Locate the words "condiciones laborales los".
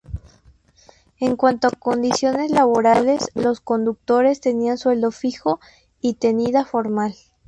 1.77-3.61